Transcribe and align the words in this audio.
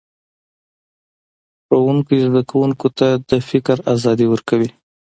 ښوونکی 1.65 2.17
زده 2.25 2.41
کوونکو 2.49 2.87
ته 2.97 3.07
د 3.29 3.31
فکر 3.49 3.77
ازادي 3.93 4.25
ورکوي 4.29 4.69